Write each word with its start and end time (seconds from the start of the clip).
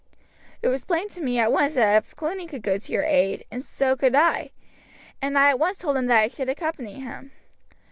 It 0.63 0.67
was 0.69 0.83
plain 0.83 1.09
to 1.09 1.21
me 1.21 1.37
at 1.37 1.51
once 1.51 1.75
that 1.75 1.95
if 2.03 2.15
Cluny 2.15 2.47
could 2.47 2.63
go 2.63 2.79
to 2.79 2.91
your 2.91 3.03
aid, 3.03 3.45
so 3.59 3.95
could 3.95 4.15
I, 4.15 4.49
and 5.21 5.37
I 5.37 5.49
at 5.51 5.59
once 5.59 5.77
told 5.77 5.95
him 5.95 6.07
that 6.07 6.21
I 6.23 6.27
should 6.27 6.49
accompany 6.49 6.99
him. 7.01 7.31